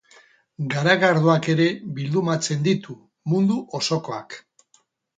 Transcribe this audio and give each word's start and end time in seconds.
Garagardoak 0.71 1.51
ere 1.55 1.69
bildumatzen 2.01 2.65
ditu, 2.71 2.99
mundu 3.35 3.63
osokoak. 3.83 4.43